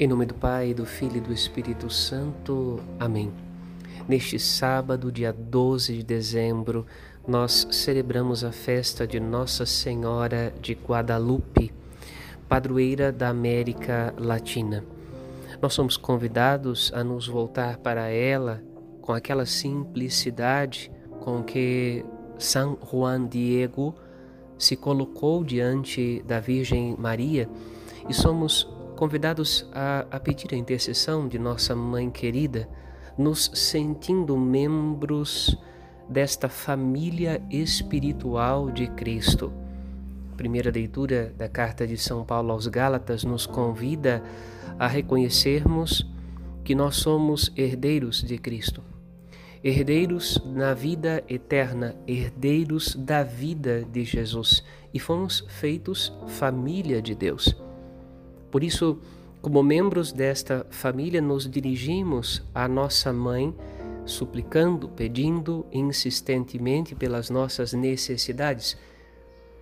Em 0.00 0.06
nome 0.06 0.26
do 0.26 0.34
Pai, 0.34 0.72
do 0.72 0.86
Filho 0.86 1.16
e 1.16 1.20
do 1.20 1.32
Espírito 1.32 1.90
Santo. 1.90 2.78
Amém. 3.00 3.32
Neste 4.06 4.38
sábado, 4.38 5.10
dia 5.10 5.32
12 5.32 5.96
de 5.96 6.02
dezembro, 6.04 6.86
nós 7.26 7.66
celebramos 7.72 8.44
a 8.44 8.52
festa 8.52 9.04
de 9.08 9.18
Nossa 9.18 9.66
Senhora 9.66 10.54
de 10.62 10.74
Guadalupe, 10.74 11.72
padroeira 12.48 13.10
da 13.10 13.30
América 13.30 14.14
Latina. 14.16 14.84
Nós 15.60 15.74
somos 15.74 15.96
convidados 15.96 16.92
a 16.94 17.02
nos 17.02 17.26
voltar 17.26 17.78
para 17.78 18.08
ela 18.08 18.62
com 19.02 19.12
aquela 19.12 19.46
simplicidade 19.46 20.92
com 21.22 21.42
que 21.42 22.04
São 22.38 22.78
Juan 22.88 23.26
Diego 23.26 23.96
se 24.56 24.76
colocou 24.76 25.42
diante 25.42 26.22
da 26.24 26.38
Virgem 26.38 26.94
Maria 26.96 27.48
e 28.08 28.14
somos 28.14 28.77
convidados 28.98 29.64
a, 29.72 30.04
a 30.10 30.18
pedir 30.18 30.52
a 30.52 30.56
intercessão 30.56 31.28
de 31.28 31.38
nossa 31.38 31.72
Mãe 31.72 32.10
querida, 32.10 32.68
nos 33.16 33.48
sentindo 33.54 34.36
membros 34.36 35.56
desta 36.08 36.48
família 36.48 37.40
espiritual 37.48 38.72
de 38.72 38.88
Cristo. 38.88 39.52
A 40.32 40.34
primeira 40.34 40.68
leitura 40.72 41.32
da 41.38 41.48
carta 41.48 41.86
de 41.86 41.96
São 41.96 42.24
Paulo 42.24 42.50
aos 42.50 42.66
Gálatas 42.66 43.22
nos 43.22 43.46
convida 43.46 44.20
a 44.80 44.88
reconhecermos 44.88 46.04
que 46.64 46.74
nós 46.74 46.96
somos 46.96 47.52
herdeiros 47.56 48.20
de 48.20 48.36
Cristo, 48.36 48.82
herdeiros 49.62 50.42
na 50.44 50.74
vida 50.74 51.22
eterna, 51.28 51.94
herdeiros 52.04 52.96
da 52.96 53.22
vida 53.22 53.84
de 53.84 54.04
Jesus 54.04 54.64
e 54.92 54.98
fomos 54.98 55.44
feitos 55.48 56.12
família 56.26 57.00
de 57.00 57.14
Deus. 57.14 57.67
Por 58.50 58.64
isso, 58.64 58.98
como 59.40 59.62
membros 59.62 60.12
desta 60.12 60.66
família, 60.70 61.20
nos 61.20 61.48
dirigimos 61.48 62.42
à 62.54 62.66
nossa 62.66 63.12
mãe, 63.12 63.54
suplicando, 64.04 64.88
pedindo 64.88 65.66
insistentemente 65.70 66.94
pelas 66.94 67.30
nossas 67.30 67.72
necessidades, 67.72 68.76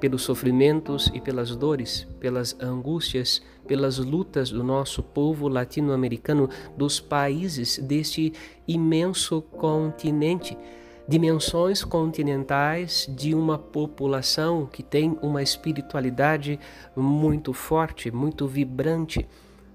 pelos 0.00 0.22
sofrimentos 0.22 1.10
e 1.14 1.20
pelas 1.20 1.54
dores, 1.54 2.08
pelas 2.18 2.56
angústias, 2.60 3.40
pelas 3.68 3.98
lutas 3.98 4.50
do 4.50 4.64
nosso 4.64 5.00
povo 5.00 5.46
latino-americano, 5.46 6.48
dos 6.76 6.98
países 6.98 7.78
deste 7.78 8.32
imenso 8.66 9.40
continente 9.42 10.58
dimensões 11.06 11.84
continentais 11.84 13.08
de 13.14 13.34
uma 13.34 13.58
população 13.58 14.66
que 14.66 14.82
tem 14.82 15.16
uma 15.20 15.42
espiritualidade 15.42 16.58
muito 16.96 17.52
forte, 17.52 18.10
muito 18.10 18.46
vibrante. 18.46 19.26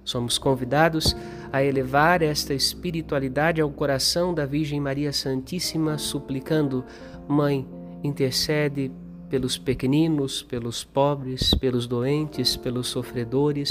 Somos 0.04 0.38
convidados 0.38 1.16
a 1.52 1.62
elevar 1.62 2.22
esta 2.22 2.54
espiritualidade 2.54 3.60
ao 3.60 3.70
coração 3.70 4.34
da 4.34 4.46
Virgem 4.46 4.80
Maria 4.80 5.12
Santíssima, 5.12 5.98
suplicando: 5.98 6.86
Mãe, 7.28 7.68
intercede 8.04 8.92
pelos 9.30 9.58
pequeninos, 9.58 10.42
pelos 10.42 10.84
pobres, 10.84 11.54
pelos 11.56 11.86
doentes, 11.88 12.56
pelos 12.56 12.88
sofredores, 12.88 13.70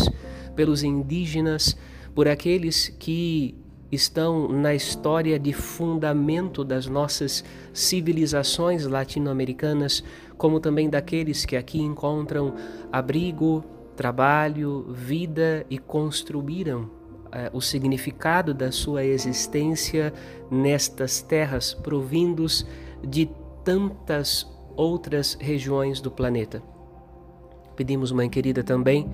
pelos 0.54 0.82
indígenas, 0.82 1.76
por 2.14 2.28
aqueles 2.28 2.88
que 2.98 3.54
estão 3.90 4.48
na 4.48 4.74
história 4.74 5.38
de 5.38 5.52
fundamento 5.52 6.64
das 6.64 6.86
nossas 6.86 7.44
civilizações 7.72 8.86
latino-americanas, 8.86 10.02
como 10.36 10.60
também 10.60 10.90
daqueles 10.90 11.44
que 11.44 11.56
aqui 11.56 11.80
encontram 11.80 12.54
abrigo, 12.90 13.64
trabalho, 13.94 14.86
vida 14.92 15.64
e 15.70 15.78
construíram 15.78 16.90
eh, 17.32 17.50
o 17.52 17.60
significado 17.60 18.52
da 18.52 18.70
sua 18.70 19.04
existência 19.04 20.12
nestas 20.50 21.22
terras, 21.22 21.72
provindos 21.72 22.66
de 23.06 23.30
tantas 23.64 24.46
outras 24.76 25.36
regiões 25.40 26.00
do 26.00 26.10
planeta. 26.10 26.62
Pedimos, 27.74 28.12
Mãe 28.12 28.28
querida, 28.28 28.62
também 28.62 29.08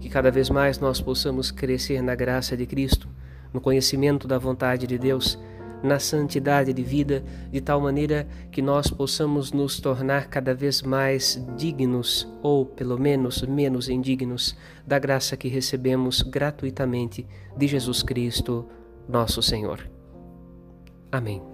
que 0.00 0.08
cada 0.08 0.30
vez 0.30 0.50
mais 0.50 0.78
nós 0.78 1.00
possamos 1.00 1.50
crescer 1.50 2.02
na 2.02 2.14
graça 2.14 2.56
de 2.56 2.66
Cristo 2.66 3.08
no 3.54 3.60
conhecimento 3.60 4.28
da 4.28 4.36
vontade 4.36 4.86
de 4.86 4.98
Deus, 4.98 5.38
na 5.82 5.98
santidade 5.98 6.72
de 6.72 6.82
vida, 6.82 7.22
de 7.52 7.60
tal 7.60 7.80
maneira 7.80 8.26
que 8.50 8.60
nós 8.60 8.88
possamos 8.88 9.52
nos 9.52 9.78
tornar 9.78 10.28
cada 10.28 10.54
vez 10.54 10.82
mais 10.82 11.40
dignos, 11.56 12.26
ou 12.42 12.66
pelo 12.66 12.98
menos 12.98 13.42
menos 13.42 13.88
indignos, 13.88 14.56
da 14.86 14.98
graça 14.98 15.36
que 15.36 15.46
recebemos 15.46 16.22
gratuitamente 16.22 17.26
de 17.56 17.66
Jesus 17.66 18.02
Cristo, 18.02 18.66
nosso 19.08 19.40
Senhor. 19.42 19.88
Amém. 21.12 21.53